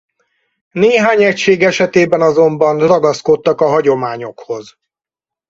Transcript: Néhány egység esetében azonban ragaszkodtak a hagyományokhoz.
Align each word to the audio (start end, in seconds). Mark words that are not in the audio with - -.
Néhány 0.71 1.23
egység 1.23 1.63
esetében 1.63 2.21
azonban 2.21 2.77
ragaszkodtak 2.79 3.61
a 3.61 3.67
hagyományokhoz. 3.67 4.77